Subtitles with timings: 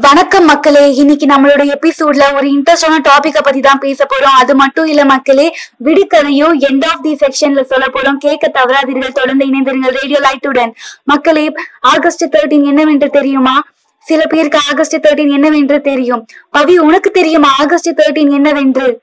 [0.00, 0.94] வணக்கம் மக்களே.
[0.94, 4.36] இன்னைக்கு நம்மளோட எபிசோட்ல ஒரு இன்ட்ரெஸ்டான டாபிக்க பத்தி தான் பேச போறோம்.
[4.40, 8.16] அது மட்டும் இல்ல மக்களே விடுக்கதையும் எண்ட் ஆஃப் தி செக்ஷன்ல சொல்ல போறோம்.
[8.16, 9.12] கேட்க தவறாதீர்கள்.
[9.12, 10.72] தொடர்ந்து இணைந்திருங்கள் ரேடியோ லைட்டுடன்
[11.04, 13.62] மக்களே ஆகஸ்ட் தேர்ட்டீன் என்னவென்று தெரியுமா?
[13.98, 16.26] சில பேருக்கு ஆகஸ்ட் தேர்ட்டீன் என்னவென்று தெரியும்.
[16.58, 19.00] பவி உனக்கு தெரியுமா ஆகஸ்ட் தேர்ட்டீன் என்னவென்று?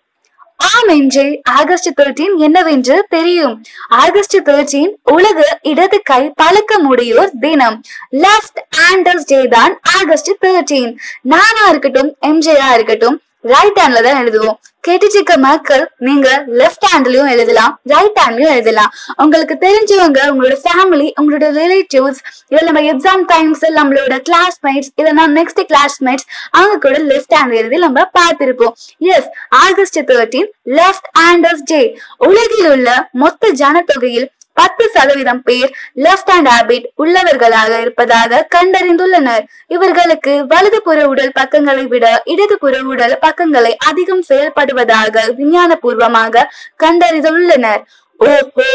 [0.60, 1.24] ஆம் என்று
[1.60, 3.56] ஆகஸ்ட் தேர்ட்டீன் என்னவென்று தெரியும்.
[4.04, 7.78] ஆகஸ்ட் தேர்ட்டீன் உலக இடது கை பழக்க முடியோர் தினம்.
[8.26, 10.94] லெஃப்ட் ஹேண்டர்ஸ் டே தான் ஆகஸ்ட் தேர்ட்டீன்
[11.34, 13.18] நானா இருக்கட்டும் எம்ஜேயா இருக்கட்டும்
[13.54, 14.58] ரைட் ஹேண்ட்ல தான் எழுதுவோம்.
[14.88, 16.28] கேட்டுட்டு இருக்க மக்கள் நீங்க
[16.60, 18.92] லெஃப்ட் ஹேண்ட்லயும் எழுதலாம் ரைட் ஹேண்ட்லயும் எழுதலாம்.
[19.24, 22.20] உங்களுக்கு தெரிஞ்சவங்க உங்களோட ஃபேமிலி உங்களோட ரிலேட்டிவ்ஸ்
[22.52, 28.06] இல்ல நம்ம எக்ஸாம் டைம்ஸ் நம்மளோட கிளாஸ்மேட்ஸ் இல்லைன்னா நெக்ஸ்ட் கிளாஸ்மேட்ஸ் அவங்க கூட லெஃப்ட் ஹேண்ட் எழுதி நம்ம
[28.20, 28.76] பார்த்திருப்போம்.
[29.16, 29.30] Yes
[29.64, 30.50] August thirteen
[30.80, 31.82] left handers day
[32.30, 32.90] உலகில் உள்ள
[33.24, 39.44] மொத்த ஜனத்தொகையில் பத்து சதவீதம் பேர் லெஃப்ட் ஹேண்ட் ஹேபிட் உள்ளவர்களாக இருப்பதாக கண்டறிந்துள்ளனர்.
[39.68, 46.46] இவர்களுக்கு வலதுபுற உடல் பக்கங்களை விட இடதுபுற உடல் பக்கங்களை அதிகம் செயல்படுவதாக விஞ்ஞானபூர்வமாக
[46.84, 47.84] கண்டறிந்துள்ளனர்.
[48.20, 48.70] ஓஹோ!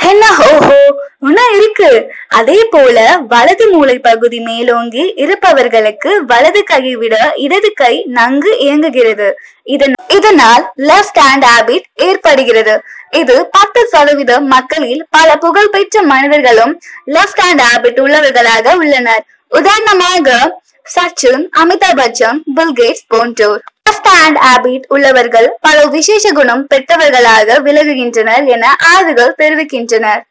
[0.00, 0.78] என்ன ஓஹோ
[1.28, 1.88] உணா இருக்கு.
[2.38, 2.96] அதே போல
[3.32, 9.28] வலது மூளை பகுதி மேலோங்கி இருப்பவர்களுக்கு வலது கையை விட இடது கை நன்கு இயங்குகிறது.
[9.74, 12.74] இதன் இதனால் லெப்ட் ஹேண்ட் ஹேபிட் ஏற்படுகிறது.
[13.20, 16.74] இது பத்து சதவீதம் மக்களில் பல புகழ்பெற்ற மனிதர்களும்
[17.16, 19.24] லெப்ட் ஹேண்ட் ஹேபிட் உள்ளவர்களாக உள்ளனர்.
[19.52, 20.28] உதாரணமாக
[20.94, 23.62] சச்சின் அமிதாப் பச்சன் பில்கேட்ஸ் போன்றோர்.
[23.88, 30.22] லெஃப்ட் ஹேபிட் உள்ளவர்கள் பல விசேஷ குணம் பெற்றவர்களாக விலகுகின்றனர் என ஆய்வுகள் தெரிவிக்கின்றனர்.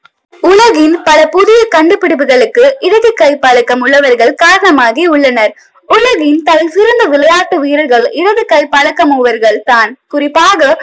[0.43, 5.53] உலகின் பல புதிய கண்டுபிடிப்புகளுக்கு இடது கை பழக்கம் உள்ளவர்கள் காரணமாகி உள்ளனர்.
[5.89, 9.91] உலகின் தலை சிறந்த விளையாட்டு வீரர்கள் இடது கை பழக்கமுவர்கள் தான்.
[10.07, 10.77] குறிப்பாக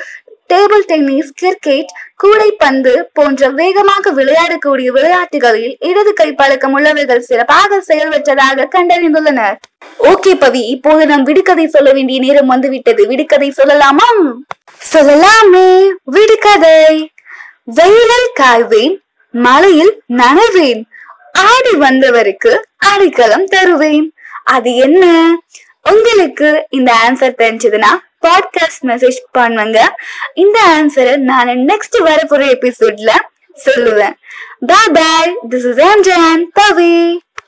[0.49, 1.89] டேபிள் டென்னிஸ் கிரிக்கெட்
[2.23, 9.57] கூடைப்பந்து போன்ற வேகமாக விளையாடக்கூடிய விளையாட்டுகளில் இடது கை பழக்கம் உள்ளவர்கள் சிறப்பாக செயல்பட்டதாக கண்டறிந்துள்ளனர்.
[9.99, 13.07] ஓகே பவி இப்போது நாம் விடுகதை சொல்ல வேண்டிய நேரம் வந்துவிட்டது.
[13.07, 14.33] விடுகதை சொல்லலாமா?
[14.93, 15.89] சொல்லலாமே.
[16.05, 17.13] விடுகதை.
[17.65, 19.01] வெயிலில் காய்வேன்
[19.31, 20.83] மழையில் நனைவேன்.
[21.33, 24.13] ஆடி வந்தவருக்கு அடைக்கலம் தருவேன்.
[24.45, 25.35] அது என்ன?
[25.91, 29.97] உங்களுக்கு இந்த ஆன்சர் தெரிஞ்சதுன்னா பாட்காஸ்ட் மெசேஜ் பண்ணுங்க.
[30.35, 33.11] இந்த ஆன்சரை நான் நெக்ஸ்ட் வரப்போற எபிசோட்ல
[33.65, 34.15] சொல்லுவேன்.
[34.67, 37.23] பாய் பாய் திஸ் இஸ் ஆம் ஜான் பவி